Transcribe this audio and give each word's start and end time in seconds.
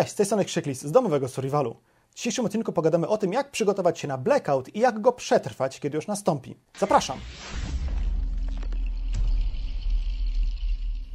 Cześć, 0.00 0.12
z 0.12 0.14
tej 0.14 0.26
strony 0.26 0.44
Krzyklis 0.44 0.82
z 0.82 0.92
domowego 0.92 1.28
survivalu. 1.28 1.76
W 2.10 2.14
dzisiejszym 2.14 2.44
odcinku 2.44 2.72
pogadamy 2.72 3.08
o 3.08 3.18
tym, 3.18 3.32
jak 3.32 3.50
przygotować 3.50 3.98
się 3.98 4.08
na 4.08 4.18
blackout 4.18 4.74
i 4.74 4.80
jak 4.80 5.00
go 5.00 5.12
przetrwać, 5.12 5.80
kiedy 5.80 5.96
już 5.96 6.06
nastąpi. 6.06 6.56
Zapraszam! 6.78 7.18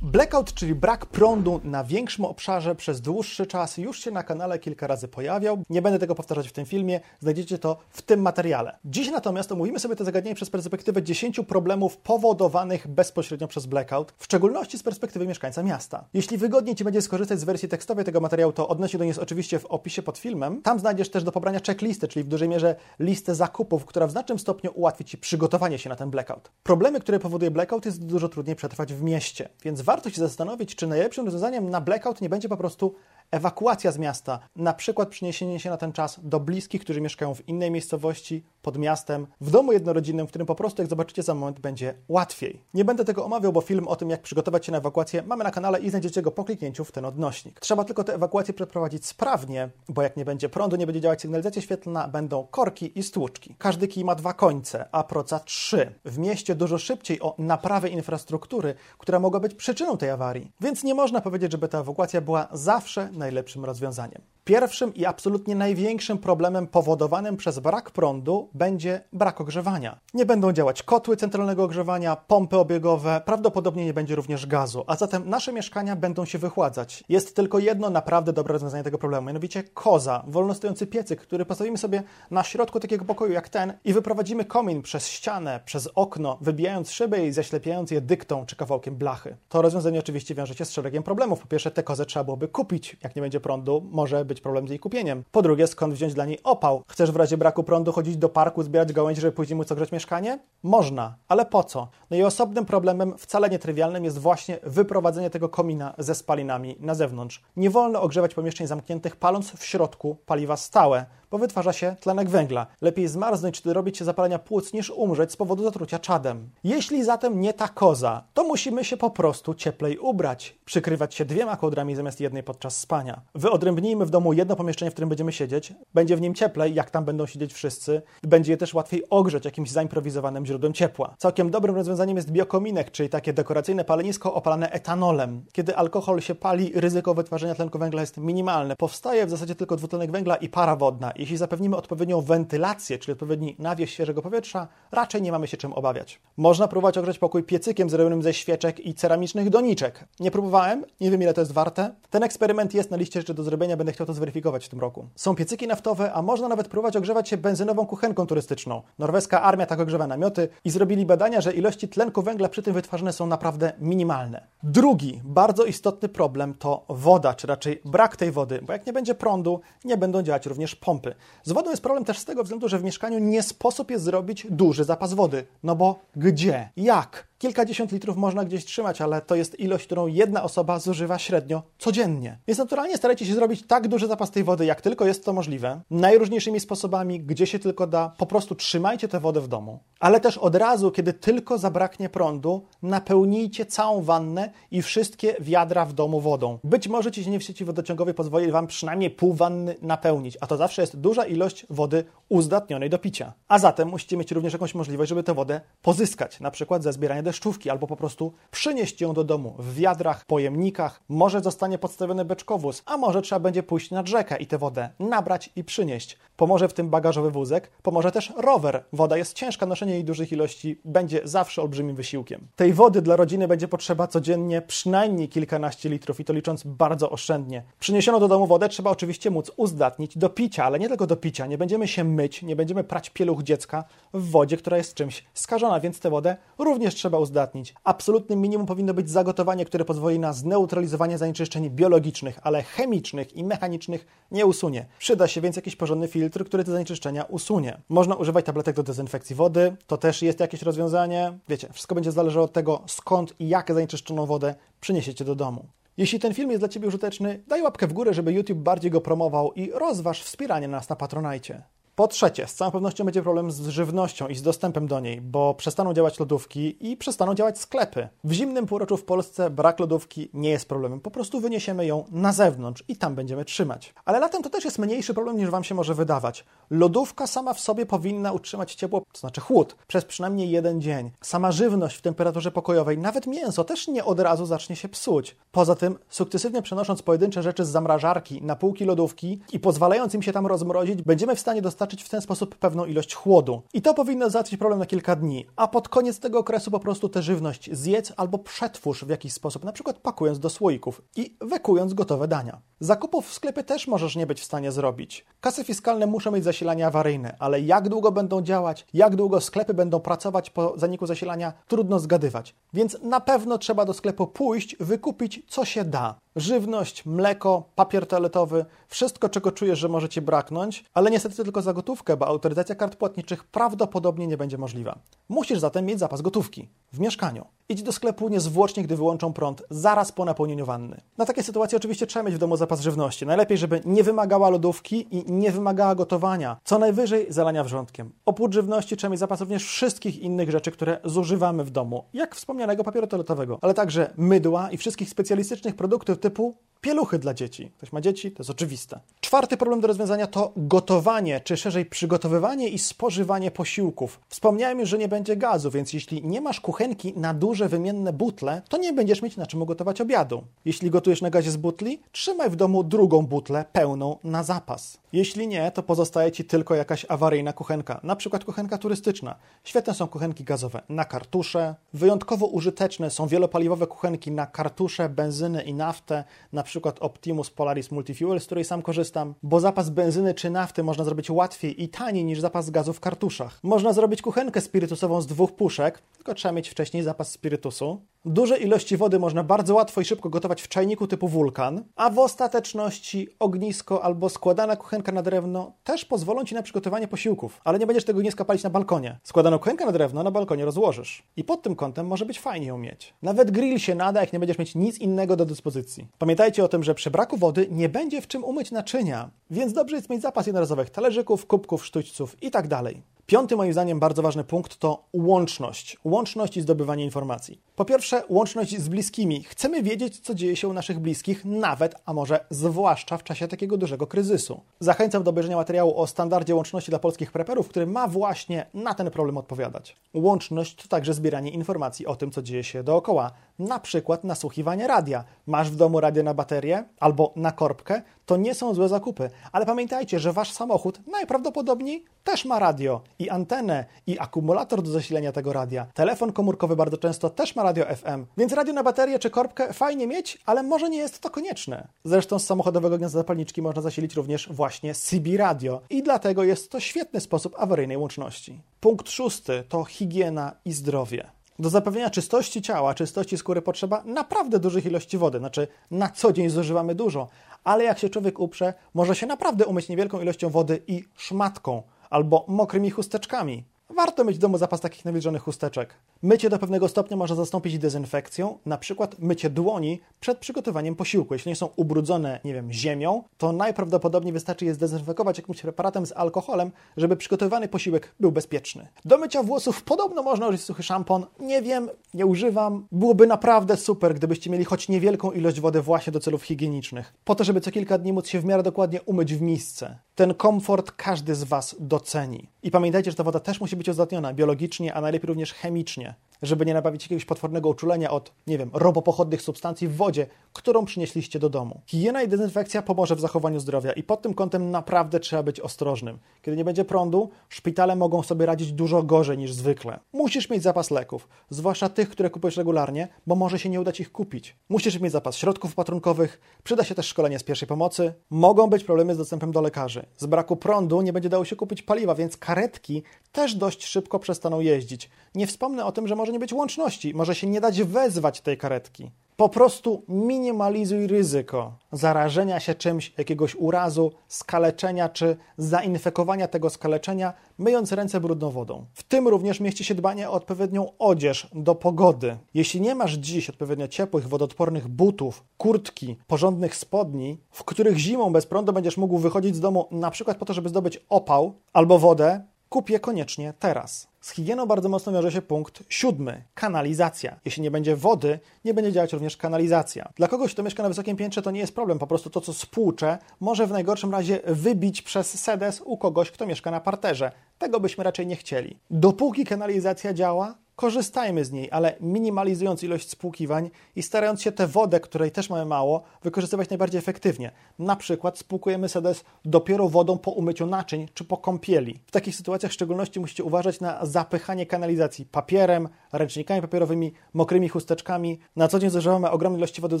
Blackout, 0.04 0.54
czyli 0.54 0.74
brak 0.74 1.06
prądu 1.06 1.60
na 1.64 1.84
większym 1.84 2.24
obszarze 2.24 2.74
przez 2.74 3.00
dłuższy 3.00 3.46
czas, 3.46 3.78
już 3.78 3.98
się 3.98 4.10
na 4.10 4.22
kanale 4.22 4.58
kilka 4.58 4.86
razy 4.86 5.08
pojawiał. 5.08 5.62
Nie 5.70 5.82
będę 5.82 5.98
tego 5.98 6.14
powtarzać 6.14 6.48
w 6.48 6.52
tym 6.52 6.64
filmie, 6.64 7.00
znajdziecie 7.20 7.58
to 7.58 7.76
w 7.90 8.02
tym 8.02 8.22
materiale. 8.22 8.78
Dziś 8.84 9.10
natomiast 9.10 9.52
omówimy 9.52 9.78
sobie 9.78 9.96
to 9.96 10.04
zagadnienie 10.04 10.34
przez 10.34 10.50
perspektywę 10.50 11.02
10 11.02 11.40
problemów 11.48 11.96
powodowanych 11.96 12.88
bezpośrednio 12.88 13.48
przez 13.48 13.66
blackout, 13.66 14.14
w 14.18 14.24
szczególności 14.24 14.78
z 14.78 14.82
perspektywy 14.82 15.26
mieszkańca 15.26 15.62
miasta. 15.62 16.04
Jeśli 16.14 16.38
wygodniej 16.38 16.76
Ci 16.76 16.84
będzie 16.84 17.02
skorzystać 17.02 17.40
z 17.40 17.44
wersji 17.44 17.68
tekstowej 17.68 18.04
tego 18.04 18.20
materiału, 18.20 18.52
to 18.52 18.68
odnośnie 18.68 18.98
do 18.98 19.04
niej 19.04 19.10
jest 19.10 19.20
oczywiście 19.20 19.58
w 19.58 19.66
opisie 19.66 20.02
pod 20.02 20.18
filmem. 20.18 20.62
Tam 20.62 20.78
znajdziesz 20.78 21.10
też 21.10 21.24
do 21.24 21.32
pobrania 21.32 21.60
checklisty, 21.66 22.08
czyli 22.08 22.24
w 22.24 22.28
dużej 22.28 22.48
mierze 22.48 22.76
listę 22.98 23.34
zakupów, 23.34 23.84
która 23.84 24.06
w 24.06 24.10
znacznym 24.10 24.38
stopniu 24.38 24.70
ułatwi 24.74 25.04
Ci 25.04 25.18
przygotowanie 25.18 25.78
się 25.78 25.88
na 25.90 25.96
ten 25.96 26.10
blackout. 26.10 26.50
Problemy, 26.62 27.00
które 27.00 27.18
powoduje 27.18 27.50
blackout, 27.50 27.86
jest 27.86 28.06
dużo 28.06 28.28
trudniej 28.28 28.56
przetrwać 28.56 28.94
w 28.94 29.02
mieście, 29.02 29.48
więc 29.64 29.80
warto 29.80 29.91
się 30.10 30.20
zastanowić, 30.20 30.74
czy 30.74 30.86
najlepszym 30.86 31.24
rozwiązaniem 31.24 31.70
na 31.70 31.80
blackout 31.80 32.20
nie 32.20 32.28
będzie 32.28 32.48
po 32.48 32.56
prostu 32.56 32.94
ewakuacja 33.32 33.92
z 33.92 33.98
miasta, 33.98 34.38
na 34.56 34.74
przykład 34.74 35.08
przeniesienie 35.08 35.60
się 35.60 35.70
na 35.70 35.76
ten 35.76 35.92
czas 35.92 36.20
do 36.22 36.40
bliskich, 36.40 36.80
którzy 36.80 37.00
mieszkają 37.00 37.34
w 37.34 37.48
innej 37.48 37.70
miejscowości, 37.70 38.44
pod 38.62 38.78
miastem, 38.78 39.26
w 39.40 39.50
domu 39.50 39.72
jednorodzinnym, 39.72 40.26
w 40.26 40.28
którym 40.28 40.46
po 40.46 40.54
prostu, 40.54 40.82
jak 40.82 40.90
zobaczycie 40.90 41.22
za 41.22 41.34
moment, 41.34 41.60
będzie 41.60 41.94
łatwiej. 42.08 42.64
Nie 42.74 42.84
będę 42.84 43.04
tego 43.04 43.24
omawiał, 43.24 43.52
bo 43.52 43.60
film 43.60 43.88
o 43.88 43.96
tym, 43.96 44.10
jak 44.10 44.22
przygotować 44.22 44.66
się 44.66 44.72
na 44.72 44.78
ewakuację, 44.78 45.22
mamy 45.22 45.44
na 45.44 45.50
kanale 45.50 45.80
i 45.80 45.90
znajdziecie 45.90 46.22
go 46.22 46.30
po 46.30 46.44
kliknięciu 46.44 46.84
w 46.84 46.92
ten 46.92 47.04
odnośnik. 47.04 47.60
Trzeba 47.60 47.84
tylko 47.84 48.04
tę 48.04 48.14
ewakuację 48.14 48.54
przeprowadzić 48.54 49.06
sprawnie, 49.06 49.70
bo 49.88 50.02
jak 50.02 50.16
nie 50.16 50.24
będzie 50.24 50.48
prądu, 50.48 50.76
nie 50.76 50.86
będzie 50.86 51.00
działać 51.00 51.20
sygnalizacja 51.20 51.62
świetlna, 51.62 52.08
będą 52.08 52.46
korki 52.50 52.98
i 52.98 53.02
stłuczki. 53.02 53.54
Każdy 53.58 53.88
kij 53.88 54.04
ma 54.04 54.14
dwa 54.14 54.32
końce, 54.32 54.88
a 54.92 55.04
proca 55.04 55.38
trzy. 55.38 55.94
W 56.04 56.18
mieście 56.18 56.54
dużo 56.54 56.78
szybciej 56.78 57.20
o 57.20 57.34
naprawę 57.38 57.88
infrastruktury, 57.88 58.74
która 58.98 59.18
mogła 59.18 59.40
być 59.40 59.54
przyczyną 59.54 59.96
tej 59.96 60.10
awarii. 60.10 60.52
Więc 60.60 60.84
nie 60.84 60.94
można 60.94 61.20
powiedzieć, 61.20 61.52
żeby 61.52 61.68
ta 61.68 61.80
ewakuacja 61.80 62.20
była 62.20 62.48
zawsze 62.52 63.10
najlepszym 63.22 63.64
rozwiązaniem. 63.64 64.31
Pierwszym 64.44 64.94
i 64.94 65.04
absolutnie 65.04 65.54
największym 65.54 66.18
problemem 66.18 66.66
powodowanym 66.66 67.36
przez 67.36 67.58
brak 67.58 67.90
prądu 67.90 68.48
będzie 68.54 69.00
brak 69.12 69.40
ogrzewania. 69.40 70.00
Nie 70.14 70.26
będą 70.26 70.52
działać 70.52 70.82
kotły 70.82 71.16
centralnego 71.16 71.64
ogrzewania, 71.64 72.16
pompy 72.16 72.58
obiegowe, 72.58 73.22
prawdopodobnie 73.24 73.84
nie 73.84 73.94
będzie 73.94 74.14
również 74.14 74.46
gazu, 74.46 74.84
a 74.86 74.96
zatem 74.96 75.28
nasze 75.28 75.52
mieszkania 75.52 75.96
będą 75.96 76.24
się 76.24 76.38
wychładzać. 76.38 77.04
Jest 77.08 77.36
tylko 77.36 77.58
jedno 77.58 77.90
naprawdę 77.90 78.32
dobre 78.32 78.52
rozwiązanie 78.52 78.84
tego 78.84 78.98
problemu, 78.98 79.26
mianowicie 79.26 79.62
koza, 79.62 80.24
wolnostojący 80.26 80.86
piecyk, 80.86 81.20
który 81.20 81.44
postawimy 81.44 81.78
sobie 81.78 82.02
na 82.30 82.42
środku 82.42 82.80
takiego 82.80 83.04
pokoju 83.04 83.32
jak 83.32 83.48
ten 83.48 83.72
i 83.84 83.92
wyprowadzimy 83.92 84.44
komin 84.44 84.82
przez 84.82 85.08
ścianę, 85.08 85.60
przez 85.64 85.88
okno, 85.94 86.38
wybijając 86.40 86.90
szybę 86.90 87.26
i 87.26 87.32
zaślepiając 87.32 87.90
je 87.90 88.00
dyktą 88.00 88.46
czy 88.46 88.56
kawałkiem 88.56 88.96
blachy. 88.96 89.36
To 89.48 89.62
rozwiązanie 89.62 89.98
oczywiście 89.98 90.34
wiąże 90.34 90.54
się 90.54 90.64
z 90.64 90.70
szeregiem 90.70 91.02
problemów. 91.02 91.40
Po 91.40 91.46
pierwsze, 91.46 91.70
tę 91.70 91.82
kozę 91.82 92.06
trzeba 92.06 92.24
byłoby 92.24 92.48
kupić. 92.48 92.96
Jak 93.02 93.16
nie 93.16 93.22
będzie 93.22 93.40
prądu, 93.40 93.88
może 93.90 94.24
być 94.32 94.40
problem 94.40 94.68
z 94.68 94.70
jej 94.70 94.78
kupieniem. 94.78 95.24
Po 95.30 95.42
drugie, 95.42 95.66
skąd 95.66 95.94
wziąć 95.94 96.14
dla 96.14 96.24
niej 96.26 96.38
opał? 96.44 96.82
Chcesz 96.88 97.12
w 97.12 97.16
razie 97.16 97.36
braku 97.36 97.64
prądu 97.64 97.92
chodzić 97.92 98.16
do 98.16 98.28
parku, 98.28 98.62
zbierać 98.62 98.92
gałęzie, 98.92 99.20
żeby 99.20 99.32
później 99.32 99.56
móc 99.56 99.72
ogrzeć 99.72 99.92
mieszkanie? 99.92 100.38
Można, 100.62 101.14
ale 101.28 101.46
po 101.46 101.64
co? 101.64 101.88
No 102.10 102.16
i 102.16 102.22
osobnym 102.22 102.64
problemem, 102.64 103.18
wcale 103.18 103.50
nietrywialnym, 103.50 104.04
jest 104.04 104.18
właśnie 104.18 104.58
wyprowadzenie 104.62 105.30
tego 105.30 105.48
komina 105.48 105.94
ze 105.98 106.14
spalinami 106.14 106.76
na 106.80 106.94
zewnątrz. 106.94 107.42
Nie 107.56 107.70
wolno 107.70 108.02
ogrzewać 108.02 108.34
pomieszczeń 108.34 108.66
zamkniętych, 108.66 109.16
paląc 109.16 109.50
w 109.50 109.64
środku 109.64 110.16
paliwa 110.26 110.56
stałe 110.56 111.06
bo 111.32 111.38
wytwarza 111.38 111.72
się 111.72 111.96
tlenek 112.00 112.28
węgla. 112.28 112.66
Lepiej 112.80 113.08
zmarznąć 113.08 113.60
czy 113.60 113.64
dorobić 113.64 113.98
się 113.98 114.04
zapalenia 114.04 114.38
płuc 114.38 114.72
niż 114.72 114.90
umrzeć 114.90 115.32
z 115.32 115.36
powodu 115.36 115.64
zatrucia 115.64 115.98
czadem. 115.98 116.50
Jeśli 116.64 117.04
zatem 117.04 117.40
nie 117.40 117.54
ta 117.54 117.68
koza, 117.68 118.24
to 118.34 118.44
musimy 118.44 118.84
się 118.84 118.96
po 118.96 119.10
prostu 119.10 119.54
cieplej 119.54 119.98
ubrać, 119.98 120.58
przykrywać 120.64 121.14
się 121.14 121.24
dwiema 121.24 121.56
kołdrami 121.56 121.96
zamiast 121.96 122.20
jednej 122.20 122.42
podczas 122.42 122.76
spania. 122.76 123.20
Wyodrębnijmy 123.34 124.06
w 124.06 124.10
domu 124.10 124.32
jedno 124.32 124.56
pomieszczenie, 124.56 124.90
w 124.90 124.94
którym 124.94 125.08
będziemy 125.08 125.32
siedzieć, 125.32 125.72
będzie 125.94 126.16
w 126.16 126.20
nim 126.20 126.34
cieplej, 126.34 126.74
jak 126.74 126.90
tam 126.90 127.04
będą 127.04 127.26
siedzieć 127.26 127.52
wszyscy, 127.52 128.02
będzie 128.22 128.52
je 128.52 128.56
też 128.56 128.74
łatwiej 128.74 129.02
ogrzeć 129.10 129.44
jakimś 129.44 129.70
zaimprowizowanym 129.70 130.46
źródłem 130.46 130.72
ciepła. 130.72 131.14
Całkiem 131.18 131.50
dobrym 131.50 131.74
rozwiązaniem 131.74 132.16
jest 132.16 132.30
biokominek, 132.30 132.90
czyli 132.90 133.08
takie 133.08 133.32
dekoracyjne 133.32 133.84
palenisko 133.84 134.34
opalane 134.34 134.70
etanolem. 134.70 135.44
Kiedy 135.52 135.76
alkohol 135.76 136.20
się 136.20 136.34
pali, 136.34 136.72
ryzyko 136.74 137.14
wytwarzania 137.14 137.54
tlenku 137.54 137.78
węgla 137.78 138.00
jest 138.00 138.16
minimalne. 138.16 138.76
Powstaje 138.76 139.26
w 139.26 139.30
zasadzie 139.30 139.54
tylko 139.54 139.76
dwutlenek 139.76 140.10
węgla 140.10 140.36
i 140.36 140.48
para 140.48 140.76
wodna 140.76 141.10
jeśli 141.22 141.36
zapewnimy 141.36 141.76
odpowiednią 141.76 142.20
wentylację, 142.20 142.98
czyli 142.98 143.12
odpowiedni 143.12 143.56
nawiew 143.58 143.90
świeżego 143.90 144.22
powietrza, 144.22 144.68
raczej 144.92 145.22
nie 145.22 145.32
mamy 145.32 145.46
się 145.46 145.56
czym 145.56 145.72
obawiać. 145.72 146.20
Można 146.36 146.68
próbować 146.68 146.98
ogrzeć 146.98 147.18
pokój 147.18 147.42
piecykiem 147.42 147.90
zrobionym 147.90 148.22
ze 148.22 148.34
świeczek 148.34 148.86
i 148.86 148.94
ceramicznych 148.94 149.50
doniczek. 149.50 150.04
Nie 150.20 150.30
próbowałem, 150.30 150.84
nie 151.00 151.10
wiem 151.10 151.22
ile 151.22 151.34
to 151.34 151.40
jest 151.40 151.52
warte. 151.52 151.94
Ten 152.10 152.22
eksperyment 152.22 152.74
jest 152.74 152.90
na 152.90 152.96
liście 152.96 153.20
rzeczy 153.20 153.34
do 153.34 153.42
zrobienia, 153.42 153.76
będę 153.76 153.92
chciał 153.92 154.06
to 154.06 154.14
zweryfikować 154.14 154.66
w 154.66 154.68
tym 154.68 154.80
roku. 154.80 155.06
Są 155.16 155.34
piecyki 155.34 155.66
naftowe, 155.66 156.12
a 156.12 156.22
można 156.22 156.48
nawet 156.48 156.68
próbować 156.68 156.96
ogrzewać 156.96 157.28
się 157.28 157.36
benzynową 157.36 157.86
kuchenką 157.86 158.26
turystyczną. 158.26 158.82
Norweska 158.98 159.42
armia 159.42 159.66
tak 159.66 159.80
ogrzewa 159.80 160.06
namioty 160.06 160.48
i 160.64 160.70
zrobili 160.70 161.06
badania, 161.06 161.40
że 161.40 161.52
ilości 161.52 161.88
tlenku 161.88 162.22
węgla 162.22 162.48
przy 162.48 162.62
tym 162.62 162.74
wytwarzane 162.74 163.12
są 163.12 163.26
naprawdę 163.26 163.72
minimalne. 163.78 164.46
Drugi, 164.62 165.20
bardzo 165.24 165.64
istotny 165.64 166.08
problem 166.08 166.54
to 166.54 166.84
woda, 166.88 167.34
czy 167.34 167.46
raczej 167.46 167.80
brak 167.84 168.16
tej 168.16 168.32
wody, 168.32 168.60
bo 168.62 168.72
jak 168.72 168.86
nie 168.86 168.92
będzie 168.92 169.14
prądu, 169.14 169.60
nie 169.84 169.96
będą 169.96 170.22
działać 170.22 170.46
również 170.46 170.76
pompy. 170.76 171.11
Z 171.44 171.52
wodą 171.52 171.70
jest 171.70 171.82
problem 171.82 172.04
też 172.04 172.18
z 172.18 172.24
tego 172.24 172.42
względu, 172.42 172.68
że 172.68 172.78
w 172.78 172.84
mieszkaniu 172.84 173.18
nie 173.18 173.42
sposób 173.42 173.90
jest 173.90 174.04
zrobić 174.04 174.46
duży 174.50 174.84
zapas 174.84 175.14
wody. 175.14 175.44
No 175.62 175.76
bo 175.76 175.98
gdzie? 176.16 176.70
Jak? 176.76 177.31
Kilkadziesiąt 177.42 177.92
litrów 177.92 178.16
można 178.16 178.44
gdzieś 178.44 178.64
trzymać, 178.64 179.00
ale 179.00 179.20
to 179.20 179.34
jest 179.34 179.60
ilość, 179.60 179.86
którą 179.86 180.06
jedna 180.06 180.42
osoba 180.42 180.78
zużywa 180.78 181.18
średnio 181.18 181.62
codziennie. 181.78 182.38
Więc 182.46 182.58
naturalnie 182.58 182.96
starajcie 182.96 183.26
się 183.26 183.34
zrobić 183.34 183.66
tak 183.66 183.88
duży 183.88 184.06
zapas 184.06 184.30
tej 184.30 184.44
wody, 184.44 184.64
jak 184.64 184.80
tylko 184.80 185.06
jest 185.06 185.24
to 185.24 185.32
możliwe, 185.32 185.80
najróżniejszymi 185.90 186.60
sposobami, 186.60 187.20
gdzie 187.20 187.46
się 187.46 187.58
tylko 187.58 187.86
da. 187.86 188.12
Po 188.18 188.26
prostu 188.26 188.54
trzymajcie 188.54 189.08
tę 189.08 189.20
wodę 189.20 189.40
w 189.40 189.48
domu. 189.48 189.78
Ale 190.00 190.20
też 190.20 190.38
od 190.38 190.54
razu, 190.54 190.90
kiedy 190.90 191.12
tylko 191.12 191.58
zabraknie 191.58 192.08
prądu, 192.08 192.62
napełnijcie 192.82 193.66
całą 193.66 194.02
wannę 194.02 194.50
i 194.70 194.82
wszystkie 194.82 195.36
wiadra 195.40 195.84
w 195.84 195.92
domu 195.92 196.20
wodą. 196.20 196.58
Być 196.64 196.88
może 196.88 197.12
ciśnienie 197.12 197.38
w 197.38 197.44
sieci 197.44 197.64
wodociągowej 197.64 198.14
pozwoli 198.14 198.52
Wam 198.52 198.66
przynajmniej 198.66 199.10
pół 199.10 199.34
wanny 199.34 199.76
napełnić, 199.82 200.38
a 200.40 200.46
to 200.46 200.56
zawsze 200.56 200.82
jest 200.82 200.96
duża 200.96 201.24
ilość 201.24 201.66
wody 201.70 202.04
uzdatnionej 202.28 202.90
do 202.90 202.98
picia. 202.98 203.32
A 203.48 203.58
zatem 203.58 203.88
musicie 203.88 204.16
mieć 204.16 204.32
również 204.32 204.52
jakąś 204.52 204.74
możliwość, 204.74 205.08
żeby 205.08 205.22
tę 205.22 205.34
wodę 205.34 205.60
pozyskać, 205.82 206.40
na 206.40 206.50
przykład 206.50 206.82
ze 206.82 206.92
zbierania 206.92 207.22
deszczówki, 207.32 207.70
albo 207.70 207.86
po 207.86 207.96
prostu 207.96 208.32
przynieść 208.50 209.00
ją 209.00 209.14
do 209.14 209.24
domu 209.24 209.54
w 209.58 209.74
wiadrach, 209.74 210.24
pojemnikach. 210.24 211.00
Może 211.08 211.40
zostanie 211.40 211.78
podstawiony 211.78 212.24
beczkowóz, 212.24 212.82
a 212.86 212.96
może 212.96 213.22
trzeba 213.22 213.40
będzie 213.40 213.62
pójść 213.62 213.90
nad 213.90 214.08
rzekę 214.08 214.36
i 214.36 214.46
tę 214.46 214.58
wodę 214.58 214.90
nabrać 214.98 215.50
i 215.56 215.64
przynieść. 215.64 216.18
Pomoże 216.36 216.68
w 216.68 216.72
tym 216.72 216.90
bagażowy 216.90 217.30
wózek, 217.30 217.70
pomoże 217.82 218.12
też 218.12 218.32
rower. 218.36 218.84
Woda 218.92 219.16
jest 219.16 219.34
ciężka, 219.34 219.66
noszenie 219.66 219.92
jej 219.92 220.04
dużych 220.04 220.32
ilości 220.32 220.80
będzie 220.84 221.20
zawsze 221.24 221.62
olbrzymim 221.62 221.96
wysiłkiem. 221.96 222.46
Tej 222.56 222.72
wody 222.72 223.02
dla 223.02 223.16
rodziny 223.16 223.48
będzie 223.48 223.68
potrzeba 223.68 224.06
codziennie 224.06 224.62
przynajmniej 224.62 225.28
kilkanaście 225.28 225.88
litrów 225.88 226.20
i 226.20 226.24
to 226.24 226.32
licząc 226.32 226.62
bardzo 226.64 227.10
oszczędnie. 227.10 227.62
Przyniesiono 227.80 228.20
do 228.20 228.28
domu 228.28 228.46
wodę 228.46 228.68
trzeba 228.68 228.90
oczywiście 228.90 229.30
móc 229.30 229.50
uzdatnić 229.56 230.18
do 230.18 230.28
picia, 230.28 230.64
ale 230.64 230.78
nie 230.78 230.88
tylko 230.88 231.06
do 231.06 231.16
picia. 231.16 231.46
Nie 231.46 231.58
będziemy 231.58 231.88
się 231.88 232.04
myć, 232.04 232.42
nie 232.42 232.56
będziemy 232.56 232.84
prać 232.84 233.10
pieluch 233.10 233.42
dziecka 233.42 233.84
w 234.14 234.30
wodzie, 234.30 234.56
która 234.56 234.76
jest 234.76 234.94
czymś 234.94 235.24
skażona, 235.34 235.80
więc 235.80 236.00
tę 236.00 236.10
wodę 236.10 236.36
również 236.58 236.94
trzeba 236.94 237.18
uzdatnić. 237.22 237.74
Absolutnym 237.84 238.40
minimum 238.40 238.66
powinno 238.66 238.94
być 238.94 239.10
zagotowanie, 239.10 239.64
które 239.64 239.84
pozwoli 239.84 240.18
na 240.18 240.32
zneutralizowanie 240.32 241.18
zanieczyszczeń 241.18 241.70
biologicznych, 241.70 242.40
ale 242.42 242.62
chemicznych 242.62 243.36
i 243.36 243.44
mechanicznych 243.44 244.06
nie 244.30 244.46
usunie. 244.46 244.86
Przyda 244.98 245.28
się 245.28 245.40
więc 245.40 245.56
jakiś 245.56 245.76
porządny 245.76 246.08
filtr, 246.08 246.44
który 246.44 246.64
te 246.64 246.72
zanieczyszczenia 246.72 247.24
usunie. 247.24 247.80
Można 247.88 248.14
używać 248.14 248.44
tabletek 248.44 248.76
do 248.76 248.82
dezynfekcji 248.82 249.36
wody, 249.36 249.76
to 249.86 249.96
też 249.96 250.22
jest 250.22 250.40
jakieś 250.40 250.62
rozwiązanie. 250.62 251.38
Wiecie, 251.48 251.68
wszystko 251.72 251.94
będzie 251.94 252.12
zależało 252.12 252.44
od 252.44 252.52
tego, 252.52 252.82
skąd 252.86 253.34
i 253.38 253.48
jak 253.48 253.74
zanieczyszczoną 253.74 254.26
wodę 254.26 254.54
przyniesiecie 254.80 255.24
do 255.24 255.34
domu. 255.34 255.64
Jeśli 255.96 256.20
ten 256.20 256.34
film 256.34 256.50
jest 256.50 256.60
dla 256.60 256.68
Ciebie 256.68 256.88
użyteczny, 256.88 257.42
daj 257.48 257.62
łapkę 257.62 257.86
w 257.86 257.92
górę, 257.92 258.14
żeby 258.14 258.32
YouTube 258.32 258.58
bardziej 258.58 258.90
go 258.90 259.00
promował 259.00 259.52
i 259.52 259.70
rozważ 259.70 260.22
wspieranie 260.22 260.68
nas 260.68 260.88
na 260.88 260.96
Patronajcie. 260.96 261.62
Po 261.94 262.08
trzecie, 262.08 262.46
z 262.46 262.54
całą 262.54 262.70
pewnością 262.70 263.04
będzie 263.04 263.22
problem 263.22 263.50
z 263.50 263.68
żywnością 263.68 264.28
i 264.28 264.34
z 264.34 264.42
dostępem 264.42 264.86
do 264.86 265.00
niej, 265.00 265.20
bo 265.20 265.54
przestaną 265.54 265.94
działać 265.94 266.20
lodówki 266.20 266.90
i 266.90 266.96
przestaną 266.96 267.34
działać 267.34 267.58
sklepy. 267.58 268.08
W 268.24 268.32
zimnym 268.32 268.66
półroczu 268.66 268.96
w 268.96 269.04
Polsce 269.04 269.50
brak 269.50 269.80
lodówki 269.80 270.30
nie 270.34 270.50
jest 270.50 270.68
problemem, 270.68 271.00
po 271.00 271.10
prostu 271.10 271.40
wyniesiemy 271.40 271.86
ją 271.86 272.04
na 272.10 272.32
zewnątrz 272.32 272.84
i 272.88 272.96
tam 272.96 273.14
będziemy 273.14 273.44
trzymać. 273.44 273.94
Ale 274.04 274.20
latem 274.20 274.42
to 274.42 274.50
też 274.50 274.64
jest 274.64 274.78
mniejszy 274.78 275.14
problem 275.14 275.36
niż 275.36 275.50
Wam 275.50 275.64
się 275.64 275.74
może 275.74 275.94
wydawać. 275.94 276.44
Lodówka 276.70 277.26
sama 277.26 277.54
w 277.54 277.60
sobie 277.60 277.86
powinna 277.86 278.32
utrzymać 278.32 278.74
ciepło, 278.74 279.02
to 279.12 279.20
znaczy 279.20 279.40
chłód, 279.40 279.76
przez 279.86 280.04
przynajmniej 280.04 280.50
jeden 280.50 280.80
dzień. 280.80 281.10
Sama 281.20 281.52
żywność 281.52 281.96
w 281.96 282.02
temperaturze 282.02 282.50
pokojowej, 282.50 282.98
nawet 282.98 283.26
mięso, 283.26 283.64
też 283.64 283.88
nie 283.88 284.04
od 284.04 284.20
razu 284.20 284.46
zacznie 284.46 284.76
się 284.76 284.88
psuć. 284.88 285.36
Poza 285.50 285.74
tym, 285.74 285.98
sukcesywnie 286.08 286.62
przenosząc 286.62 287.02
pojedyncze 287.02 287.42
rzeczy 287.42 287.64
z 287.64 287.68
zamrażarki 287.68 288.42
na 288.42 288.56
półki 288.56 288.84
lodówki 288.84 289.40
i 289.52 289.60
pozwalając 289.60 290.14
im 290.14 290.22
się 290.22 290.32
tam 290.32 290.46
rozmrozić, 290.46 291.02
będziemy 291.02 291.36
w 291.36 291.40
stanie 291.40 291.62
dostarczyć 291.82 292.02
w 292.02 292.08
ten 292.08 292.20
sposób 292.20 292.54
pewną 292.54 292.84
ilość 292.84 293.14
chłodu. 293.14 293.62
I 293.74 293.82
to 293.82 293.94
powinno 293.94 294.30
załatwić 294.30 294.58
problem 294.58 294.78
na 294.78 294.86
kilka 294.86 295.16
dni, 295.16 295.46
a 295.56 295.68
pod 295.68 295.88
koniec 295.88 296.20
tego 296.20 296.38
okresu 296.38 296.70
po 296.70 296.80
prostu 296.80 297.08
tę 297.08 297.22
żywność 297.22 297.70
zjedz 297.72 298.12
albo 298.16 298.38
przetwórz 298.38 299.04
w 299.04 299.08
jakiś 299.08 299.32
sposób, 299.32 299.64
na 299.64 299.72
przykład 299.72 299.98
pakując 299.98 300.38
do 300.38 300.50
słoików 300.50 301.02
i 301.16 301.36
wekując 301.40 301.94
gotowe 301.94 302.28
dania. 302.28 302.60
Zakupów 302.80 303.28
w 303.28 303.34
sklepie 303.34 303.64
też 303.64 303.88
możesz 303.88 304.16
nie 304.16 304.26
być 304.26 304.40
w 304.40 304.44
stanie 304.44 304.72
zrobić. 304.72 305.24
Kasy 305.40 305.64
fiskalne 305.64 306.06
muszą 306.06 306.30
mieć 306.30 306.44
zasilanie 306.44 306.86
awaryjne, 306.86 307.36
ale 307.38 307.60
jak 307.60 307.88
długo 307.88 308.12
będą 308.12 308.42
działać, 308.42 308.86
jak 308.94 309.16
długo 309.16 309.40
sklepy 309.40 309.74
będą 309.74 310.00
pracować 310.00 310.50
po 310.50 310.78
zaniku 310.78 311.06
zasilania, 311.06 311.52
trudno 311.68 311.98
zgadywać. 311.98 312.54
Więc 312.72 312.98
na 313.02 313.20
pewno 313.20 313.58
trzeba 313.58 313.84
do 313.84 313.94
sklepu 313.94 314.26
pójść, 314.26 314.76
wykupić 314.80 315.42
co 315.48 315.64
się 315.64 315.84
da. 315.84 316.14
Żywność, 316.36 317.06
mleko, 317.06 317.64
papier 317.74 318.06
toaletowy, 318.06 318.64
wszystko 318.88 319.28
czego 319.28 319.52
czujesz, 319.52 319.78
że 319.78 319.88
może 319.88 320.08
ci 320.08 320.20
braknąć, 320.20 320.84
ale 320.94 321.10
niestety 321.10 321.44
tylko 321.44 321.62
za 321.62 321.71
gotówkę, 321.72 322.16
bo 322.16 322.26
autoryzacja 322.26 322.74
kart 322.74 322.96
płatniczych 322.96 323.44
prawdopodobnie 323.44 324.26
nie 324.26 324.36
będzie 324.36 324.58
możliwa. 324.58 324.98
Musisz 325.28 325.58
zatem 325.58 325.86
mieć 325.86 325.98
zapas 325.98 326.22
gotówki 326.22 326.68
w 326.92 327.00
mieszkaniu. 327.00 327.44
Idź 327.68 327.82
do 327.82 327.92
sklepu 327.92 328.28
niezwłocznie, 328.28 328.82
gdy 328.82 328.96
wyłączą 328.96 329.32
prąd, 329.32 329.62
zaraz 329.70 330.12
po 330.12 330.24
napełnieniu 330.24 330.66
wanny. 330.66 331.00
Na 331.18 331.24
takie 331.24 331.42
sytuacje 331.42 331.76
oczywiście 331.76 332.06
trzeba 332.06 332.22
mieć 332.22 332.34
w 332.34 332.38
domu 332.38 332.56
zapas 332.56 332.80
żywności. 332.80 333.26
Najlepiej, 333.26 333.58
żeby 333.58 333.80
nie 333.84 334.02
wymagała 334.02 334.50
lodówki 334.50 335.06
i 335.10 335.32
nie 335.32 335.52
wymagała 335.52 335.94
gotowania. 335.94 336.56
Co 336.64 336.78
najwyżej 336.78 337.26
zalania 337.28 337.64
wrzątkiem. 337.64 338.12
Oprócz 338.26 338.54
żywności 338.54 338.96
trzeba 338.96 339.10
mieć 339.10 339.20
zapas 339.20 339.40
również 339.40 339.64
wszystkich 339.64 340.18
innych 340.18 340.50
rzeczy, 340.50 340.70
które 340.70 341.00
zużywamy 341.04 341.64
w 341.64 341.70
domu, 341.70 342.04
jak 342.12 342.34
wspomnianego 342.34 342.84
papieru 342.84 343.06
toaletowego, 343.06 343.58
ale 343.62 343.74
także 343.74 344.12
mydła 344.16 344.70
i 344.70 344.76
wszystkich 344.76 345.10
specjalistycznych 345.10 345.76
produktów 345.76 346.18
typu 346.18 346.54
pieluchy 346.82 347.18
dla 347.18 347.34
dzieci. 347.34 347.72
Ktoś 347.76 347.92
ma 347.92 348.00
dzieci, 348.00 348.32
to 348.32 348.40
jest 348.40 348.50
oczywiste. 348.50 349.00
Czwarty 349.20 349.56
problem 349.56 349.80
do 349.80 349.88
rozwiązania 349.88 350.26
to 350.26 350.52
gotowanie, 350.56 351.40
czy 351.40 351.56
szerzej 351.62 351.86
przygotowywanie 351.86 352.68
i 352.68 352.78
spożywanie 352.78 353.50
posiłków. 353.50 354.20
Wspomniałem 354.28 354.80
już, 354.80 354.88
że 354.88 354.98
nie 354.98 355.08
będzie 355.08 355.36
gazu, 355.36 355.70
więc 355.70 355.92
jeśli 355.92 356.26
nie 356.26 356.40
masz 356.40 356.60
kuchenki 356.60 357.12
na 357.16 357.34
duże 357.34 357.68
wymienne 357.68 358.12
butle, 358.12 358.62
to 358.68 358.76
nie 358.76 358.92
będziesz 358.92 359.22
mieć 359.22 359.36
na 359.36 359.46
czym 359.46 359.62
ugotować 359.62 360.00
obiadu. 360.00 360.42
Jeśli 360.64 360.90
gotujesz 360.90 361.22
na 361.22 361.30
gazie 361.30 361.50
z 361.50 361.56
butli, 361.56 362.00
trzymaj 362.12 362.50
w 362.50 362.56
domu 362.56 362.84
drugą 362.84 363.26
butlę 363.26 363.64
pełną 363.72 364.16
na 364.24 364.42
zapas. 364.42 364.98
Jeśli 365.12 365.48
nie, 365.48 365.70
to 365.70 365.82
pozostaje 365.82 366.32
Ci 366.32 366.44
tylko 366.44 366.74
jakaś 366.74 367.06
awaryjna 367.08 367.52
kuchenka, 367.52 368.00
na 368.02 368.16
przykład 368.16 368.44
kuchenka 368.44 368.78
turystyczna. 368.78 369.34
Świetne 369.64 369.94
są 369.94 370.08
kuchenki 370.08 370.44
gazowe 370.44 370.82
na 370.88 371.04
kartusze. 371.04 371.74
Wyjątkowo 371.94 372.46
użyteczne 372.46 373.10
są 373.10 373.26
wielopaliwowe 373.26 373.86
kuchenki 373.86 374.30
na 374.30 374.46
kartusze, 374.46 375.08
benzynę 375.08 375.62
i 375.62 375.74
naftę, 375.74 376.24
na 376.52 376.62
przykład 376.62 376.96
Optimus 377.00 377.50
Polaris 377.50 377.90
Multifuel, 377.90 378.40
z 378.40 378.46
której 378.46 378.64
sam 378.64 378.82
korzystam, 378.82 379.34
bo 379.42 379.60
zapas 379.60 379.90
benzyny 379.90 380.34
czy 380.34 380.50
nafty 380.50 380.82
można 380.82 381.04
zrobić 381.04 381.30
łatwiej 381.52 381.82
i 381.82 381.88
taniej 381.88 382.24
niż 382.24 382.40
zapas 382.40 382.70
gazu 382.70 382.92
w 382.92 383.00
kartuszach. 383.00 383.58
Można 383.62 383.92
zrobić 383.92 384.22
kuchenkę 384.22 384.60
spirytusową 384.60 385.20
z 385.20 385.26
dwóch 385.26 385.52
puszek, 385.52 386.02
tylko 386.16 386.34
trzeba 386.34 386.52
mieć 386.52 386.68
wcześniej 386.68 387.02
zapas 387.02 387.30
spirytusu. 387.30 388.00
Duże 388.24 388.58
ilości 388.58 388.96
wody 388.96 389.18
można 389.18 389.44
bardzo 389.44 389.74
łatwo 389.74 390.00
i 390.00 390.04
szybko 390.04 390.30
gotować 390.30 390.62
w 390.62 390.68
czajniku 390.68 391.06
typu 391.06 391.28
wulkan, 391.28 391.84
a 391.96 392.10
w 392.10 392.18
ostateczności 392.18 393.28
ognisko 393.38 394.04
albo 394.04 394.28
składana 394.28 394.76
kuchenka 394.76 395.12
na 395.12 395.22
drewno 395.22 395.72
też 395.84 396.04
pozwolą 396.04 396.44
Ci 396.44 396.54
na 396.54 396.62
przygotowanie 396.62 397.08
posiłków, 397.08 397.60
ale 397.64 397.78
nie 397.78 397.86
będziesz 397.86 398.04
tego 398.04 398.18
ogniska 398.18 398.44
palić 398.44 398.62
na 398.62 398.70
balkonie. 398.70 399.18
Składaną 399.22 399.58
kuchenkę 399.58 399.86
na 399.86 399.92
drewno 399.92 400.22
na 400.22 400.30
balkonie 400.30 400.64
rozłożysz 400.64 401.22
i 401.36 401.44
pod 401.44 401.62
tym 401.62 401.76
kątem 401.76 402.06
może 402.06 402.26
być 402.26 402.40
fajnie 402.40 402.66
ją 402.66 402.78
mieć. 402.78 403.14
Nawet 403.22 403.50
grill 403.50 403.78
się 403.78 403.94
nada, 403.94 404.20
jak 404.20 404.32
nie 404.32 404.38
będziesz 404.38 404.58
mieć 404.58 404.74
nic 404.74 404.98
innego 404.98 405.36
do 405.36 405.44
dyspozycji. 405.44 406.06
Pamiętajcie 406.18 406.64
o 406.64 406.68
tym, 406.68 406.84
że 406.84 406.94
przy 406.94 407.10
braku 407.10 407.36
wody 407.36 407.66
nie 407.70 407.88
będzie 407.88 408.20
w 408.20 408.28
czym 408.28 408.44
umyć 408.44 408.70
naczynia, 408.70 409.30
więc 409.50 409.72
dobrze 409.72 409.96
jest 409.96 410.10
mieć 410.10 410.22
zapas 410.22 410.46
jednorazowych 410.46 410.90
talerzyków, 410.90 411.46
kubków, 411.46 411.86
sztućców 411.86 412.42
itd. 412.42 412.82
Piąty 413.26 413.56
moim 413.56 413.72
zdaniem 413.72 414.00
bardzo 414.00 414.22
ważny 414.22 414.44
punkt 414.44 414.76
to 414.76 415.04
łączność. 415.12 415.96
Łączność 416.04 416.56
i 416.56 416.60
zdobywanie 416.60 417.04
informacji. 417.04 417.60
Po 417.76 417.84
pierwsze, 417.84 418.22
łączność 418.28 418.78
z 418.78 418.88
bliskimi. 418.88 419.42
Chcemy 419.42 419.82
wiedzieć, 419.82 420.20
co 420.20 420.34
dzieje 420.34 420.56
się 420.56 420.68
u 420.68 420.72
naszych 420.72 420.98
bliskich, 420.98 421.44
nawet, 421.44 421.94
a 422.04 422.12
może 422.12 422.44
zwłaszcza 422.50 423.18
w 423.18 423.24
czasie 423.24 423.48
takiego 423.48 423.76
dużego 423.76 424.06
kryzysu. 424.06 424.60
Zachęcam 424.80 425.22
do 425.22 425.30
obejrzenia 425.30 425.56
materiału 425.56 426.00
o 426.00 426.06
standardzie 426.06 426.54
łączności 426.54 426.90
dla 426.90 426.98
polskich 426.98 427.32
preperów, 427.32 427.68
który 427.68 427.86
ma 427.86 428.08
właśnie 428.08 428.66
na 428.74 428.94
ten 428.94 429.10
problem 429.10 429.36
odpowiadać. 429.36 429.96
Łączność 430.14 430.74
to 430.74 430.88
także 430.88 431.14
zbieranie 431.14 431.50
informacji 431.50 432.06
o 432.06 432.16
tym, 432.16 432.30
co 432.30 432.42
dzieje 432.42 432.64
się 432.64 432.82
dookoła. 432.82 433.30
Na 433.62 433.80
przykład 433.80 434.24
nasłuchiwanie 434.24 434.86
radia. 434.86 435.24
Masz 435.46 435.70
w 435.70 435.76
domu 435.76 436.00
radio 436.00 436.22
na 436.22 436.34
baterię 436.34 436.84
albo 437.00 437.32
na 437.36 437.52
korbkę, 437.52 438.02
to 438.26 438.36
nie 438.36 438.54
są 438.54 438.74
złe 438.74 438.88
zakupy. 438.88 439.30
Ale 439.52 439.66
pamiętajcie, 439.66 440.18
że 440.18 440.32
wasz 440.32 440.52
samochód 440.52 441.00
najprawdopodobniej 441.06 442.04
też 442.24 442.44
ma 442.44 442.58
radio 442.58 443.00
i 443.18 443.30
antenę 443.30 443.84
i 444.06 444.18
akumulator 444.18 444.82
do 444.82 444.90
zasilenia 444.90 445.32
tego 445.32 445.52
radia. 445.52 445.86
Telefon 445.94 446.32
komórkowy 446.32 446.76
bardzo 446.76 446.98
często 446.98 447.30
też 447.30 447.56
ma 447.56 447.62
radio 447.62 447.84
FM. 447.96 448.26
Więc 448.36 448.52
radio 448.52 448.74
na 448.74 448.82
baterię 448.82 449.18
czy 449.18 449.30
korbkę 449.30 449.72
fajnie 449.72 450.06
mieć, 450.06 450.38
ale 450.46 450.62
może 450.62 450.90
nie 450.90 450.98
jest 450.98 451.20
to 451.20 451.30
konieczne. 451.30 451.88
Zresztą 452.04 452.38
z 452.38 452.46
samochodowego 452.46 452.98
gniazda 452.98 453.18
zapalniczki 453.18 453.62
można 453.62 453.82
zasilić 453.82 454.14
również 454.14 454.48
właśnie 454.52 454.94
CB 454.94 455.36
radio 455.36 455.80
i 455.90 456.02
dlatego 456.02 456.44
jest 456.44 456.70
to 456.70 456.80
świetny 456.80 457.20
sposób 457.20 457.54
awaryjnej 457.58 457.96
łączności. 457.96 458.60
Punkt 458.80 459.10
szósty 459.10 459.64
to 459.68 459.84
higiena 459.84 460.52
i 460.64 460.72
zdrowie. 460.72 461.41
Do 461.62 461.70
zapewnienia 461.70 462.10
czystości 462.10 462.62
ciała, 462.62 462.94
czystości 462.94 463.38
skóry 463.38 463.62
potrzeba 463.62 464.02
naprawdę 464.04 464.58
dużych 464.58 464.86
ilości 464.86 465.18
wody. 465.18 465.38
Znaczy, 465.38 465.68
na 465.90 466.08
co 466.08 466.32
dzień 466.32 466.50
zużywamy 466.50 466.94
dużo, 466.94 467.28
ale 467.64 467.84
jak 467.84 467.98
się 467.98 468.08
człowiek 468.08 468.40
uprze, 468.40 468.74
może 468.94 469.14
się 469.14 469.26
naprawdę 469.26 469.66
umyć 469.66 469.88
niewielką 469.88 470.20
ilością 470.20 470.50
wody 470.50 470.82
i 470.86 471.04
szmatką 471.16 471.82
albo 472.10 472.44
mokrymi 472.48 472.90
chusteczkami. 472.90 473.64
Warto 473.90 474.24
mieć 474.24 474.36
w 474.36 474.40
domu 474.40 474.58
zapas 474.58 474.80
takich 474.80 475.04
nawilżonych 475.04 475.42
chusteczek. 475.42 475.94
Mycie 476.24 476.50
do 476.50 476.58
pewnego 476.58 476.88
stopnia 476.88 477.16
można 477.16 477.36
zastąpić 477.36 477.78
dezynfekcją, 477.78 478.58
na 478.66 478.78
przykład 478.78 479.18
mycie 479.18 479.50
dłoni 479.50 480.00
przed 480.20 480.38
przygotowaniem 480.38 480.96
posiłku. 480.96 481.34
Jeśli 481.34 481.48
nie 481.48 481.56
są 481.56 481.68
ubrudzone, 481.76 482.40
nie 482.44 482.54
wiem, 482.54 482.72
ziemią, 482.72 483.22
to 483.38 483.52
najprawdopodobniej 483.52 484.32
wystarczy 484.32 484.64
je 484.64 484.74
zdezynfekować 484.74 485.38
jakimś 485.38 485.62
preparatem 485.62 486.06
z 486.06 486.12
alkoholem, 486.12 486.70
żeby 486.96 487.16
przygotowany 487.16 487.68
posiłek 487.68 488.14
był 488.20 488.32
bezpieczny. 488.32 488.88
Do 489.04 489.18
mycia 489.18 489.42
włosów 489.42 489.82
podobno 489.82 490.22
można 490.22 490.48
użyć 490.48 490.62
suchy 490.62 490.82
szampon. 490.82 491.26
Nie 491.40 491.62
wiem, 491.62 491.88
nie 492.14 492.26
używam. 492.26 492.86
Byłoby 492.92 493.26
naprawdę 493.26 493.76
super, 493.76 494.14
gdybyście 494.14 494.50
mieli 494.50 494.64
choć 494.64 494.88
niewielką 494.88 495.30
ilość 495.30 495.60
wody 495.60 495.82
właśnie 495.82 496.12
do 496.12 496.20
celów 496.20 496.42
higienicznych, 496.42 497.14
po 497.24 497.34
to, 497.34 497.44
żeby 497.44 497.60
co 497.60 497.70
kilka 497.70 497.98
dni 497.98 498.12
móc 498.12 498.28
się 498.28 498.40
w 498.40 498.44
miarę 498.44 498.62
dokładnie 498.62 499.02
umyć 499.02 499.34
w 499.34 499.40
misce. 499.40 499.98
Ten 500.14 500.34
komfort 500.34 500.90
każdy 500.90 501.34
z 501.34 501.44
Was 501.44 501.76
doceni. 501.80 502.48
I 502.62 502.70
pamiętajcie, 502.70 503.10
że 503.10 503.16
ta 503.16 503.24
woda 503.24 503.40
też 503.40 503.60
musi 503.60 503.76
być 503.76 503.88
uzdatniona 503.88 504.34
biologicznie, 504.34 504.94
a 504.94 505.00
najlepiej 505.00 505.28
również 505.28 505.52
chemicznie, 505.52 506.11
Virginia 506.12 506.31
żeby 506.42 506.66
nie 506.66 506.74
nabawić 506.74 507.02
jakiegoś 507.02 507.24
potwornego 507.24 507.68
uczulenia 507.68 508.10
od, 508.10 508.32
nie 508.46 508.58
wiem, 508.58 508.70
robopochodnych 508.72 509.42
substancji 509.42 509.88
w 509.88 509.96
wodzie, 509.96 510.26
którą 510.52 510.84
przynieśliście 510.84 511.38
do 511.38 511.50
domu. 511.50 511.80
Higiena 511.86 512.22
i 512.22 512.28
dezynfekcja 512.28 512.82
pomoże 512.82 513.16
w 513.16 513.20
zachowaniu 513.20 513.60
zdrowia 513.60 513.92
i 513.92 514.02
pod 514.02 514.22
tym 514.22 514.34
kątem 514.34 514.70
naprawdę 514.70 515.20
trzeba 515.20 515.42
być 515.42 515.60
ostrożnym. 515.60 516.18
Kiedy 516.42 516.56
nie 516.56 516.64
będzie 516.64 516.84
prądu, 516.84 517.30
szpitale 517.48 517.96
mogą 517.96 518.22
sobie 518.22 518.46
radzić 518.46 518.72
dużo 518.72 519.02
gorzej 519.02 519.38
niż 519.38 519.52
zwykle. 519.52 519.98
Musisz 520.12 520.50
mieć 520.50 520.62
zapas 520.62 520.90
leków, 520.90 521.28
zwłaszcza 521.50 521.88
tych, 521.88 522.08
które 522.08 522.30
kupujesz 522.30 522.56
regularnie, 522.56 523.08
bo 523.26 523.34
może 523.34 523.58
się 523.58 523.68
nie 523.68 523.80
udać 523.80 524.00
ich 524.00 524.12
kupić. 524.12 524.56
Musisz 524.68 525.00
mieć 525.00 525.12
zapas 525.12 525.36
środków 525.36 525.72
opatrunkowych, 525.72 526.40
przyda 526.64 526.84
się 526.84 526.94
też 526.94 527.06
szkolenie 527.06 527.38
z 527.38 527.42
pierwszej 527.42 527.68
pomocy. 527.68 528.14
Mogą 528.30 528.66
być 528.70 528.84
problemy 528.84 529.14
z 529.14 529.18
dostępem 529.18 529.52
do 529.52 529.60
lekarzy. 529.60 530.06
Z 530.16 530.26
braku 530.26 530.56
prądu 530.56 531.02
nie 531.02 531.12
będzie 531.12 531.28
dało 531.28 531.44
się 531.44 531.56
kupić 531.56 531.82
paliwa, 531.82 532.14
więc 532.14 532.36
karetki 532.36 533.02
też 533.32 533.54
dość 533.54 533.84
szybko 533.84 534.18
przestaną 534.18 534.60
jeździć. 534.60 535.10
Nie 535.34 535.46
wspomnę 535.46 535.84
o 535.84 535.92
tym, 535.92 536.08
że 536.08 536.16
może 536.16 536.31
nie 536.32 536.38
być 536.38 536.52
łączności, 536.52 537.14
może 537.14 537.34
się 537.34 537.46
nie 537.46 537.60
dać 537.60 537.82
wezwać 537.82 538.40
tej 538.40 538.58
karetki. 538.58 539.10
Po 539.36 539.48
prostu 539.48 540.02
minimalizuj 540.08 541.06
ryzyko 541.06 541.72
zarażenia 541.92 542.60
się 542.60 542.74
czymś, 542.74 543.12
jakiegoś 543.18 543.54
urazu, 543.54 544.12
skaleczenia 544.28 545.08
czy 545.08 545.36
zainfekowania 545.56 546.48
tego 546.48 546.70
skaleczenia, 546.70 547.32
myjąc 547.58 547.92
ręce 547.92 548.20
brudną 548.20 548.50
wodą. 548.50 548.86
W 548.94 549.02
tym 549.02 549.28
również 549.28 549.60
mieści 549.60 549.84
się 549.84 549.94
dbanie 549.94 550.30
o 550.30 550.32
odpowiednią 550.32 550.92
odzież 550.98 551.48
do 551.54 551.74
pogody. 551.74 552.36
Jeśli 552.54 552.80
nie 552.80 552.94
masz 552.94 553.12
dziś 553.12 553.50
odpowiednio 553.50 553.88
ciepłych, 553.88 554.28
wodoodpornych 554.28 554.88
butów, 554.88 555.44
kurtki, 555.58 556.16
porządnych 556.26 556.76
spodni, 556.76 557.38
w 557.50 557.64
których 557.64 557.98
zimą 557.98 558.32
bez 558.32 558.46
prądu 558.46 558.72
będziesz 558.72 558.96
mógł 558.96 559.18
wychodzić 559.18 559.56
z 559.56 559.60
domu 559.60 559.88
na 559.90 560.10
przykład 560.10 560.36
po 560.36 560.44
to, 560.44 560.54
żeby 560.54 560.68
zdobyć 560.68 561.04
opał 561.08 561.52
albo 561.72 561.98
wodę, 561.98 562.44
kup 562.72 562.90
je 562.90 563.00
koniecznie 563.00 563.54
teraz. 563.58 564.08
Z 564.20 564.30
higieną 564.30 564.66
bardzo 564.66 564.88
mocno 564.88 565.12
wiąże 565.12 565.32
się 565.32 565.42
punkt 565.42 565.82
siódmy 565.88 566.44
kanalizacja. 566.54 567.40
Jeśli 567.44 567.62
nie 567.62 567.70
będzie 567.70 567.96
wody, 567.96 568.38
nie 568.64 568.74
będzie 568.74 568.92
działać 568.92 569.12
również 569.12 569.36
kanalizacja. 569.36 570.12
Dla 570.16 570.28
kogoś, 570.28 570.52
kto 570.52 570.62
mieszka 570.62 570.82
na 570.82 570.88
wysokim 570.88 571.16
piętrze, 571.16 571.42
to 571.42 571.50
nie 571.50 571.60
jest 571.60 571.74
problem. 571.74 571.98
Po 571.98 572.06
prostu 572.06 572.30
to, 572.30 572.40
co 572.40 572.52
spłucze, 572.52 573.18
może 573.40 573.66
w 573.66 573.70
najgorszym 573.70 574.12
razie 574.12 574.40
wybić 574.46 575.02
przez 575.02 575.40
sedes 575.40 575.82
u 575.84 575.96
kogoś, 575.96 576.30
kto 576.30 576.46
mieszka 576.46 576.70
na 576.70 576.80
parterze. 576.80 577.32
Tego 577.58 577.80
byśmy 577.80 578.04
raczej 578.04 578.26
nie 578.26 578.36
chcieli. 578.36 578.78
Dopóki 578.90 579.44
kanalizacja 579.44 580.14
działa, 580.14 580.54
korzystajmy 580.76 581.44
z 581.44 581.52
niej, 581.52 581.68
ale 581.70 581.96
minimalizując 582.00 582.82
ilość 582.82 583.10
spłukiwań 583.10 583.70
i 583.96 584.02
starając 584.02 584.42
się 584.42 584.52
tę 584.52 584.66
wodę, 584.66 585.00
której 585.00 585.30
też 585.30 585.50
mamy 585.50 585.64
mało, 585.64 586.02
wykorzystywać 586.22 586.70
najbardziej 586.70 586.98
efektywnie. 586.98 587.50
Na 587.78 587.96
przykład 587.96 588.38
spłukujemy 588.38 588.88
sedes 588.88 589.24
dopiero 589.44 589.88
wodą 589.88 590.18
po 590.18 590.30
umyciu 590.30 590.66
naczyń 590.66 591.08
czy 591.14 591.24
po 591.24 591.36
kąpieli. 591.36 591.98
W 592.06 592.10
takich 592.10 592.36
sytuacjach 592.36 592.72
w 592.72 592.74
szczególności 592.74 593.20
musicie 593.20 593.44
uważać 593.44 593.80
na 593.80 594.06
zapychanie 594.06 594.66
kanalizacji 594.66 595.26
papierem, 595.26 595.88
ręcznikami 596.12 596.60
papierowymi, 596.60 597.12
mokrymi 597.32 597.68
chusteczkami. 597.68 598.38
Na 598.56 598.68
co 598.68 598.78
dzień 598.78 598.90
zużywamy 598.90 599.30
ogromne 599.30 599.58
ilości 599.58 599.80
wody 599.80 599.96
do 599.96 600.00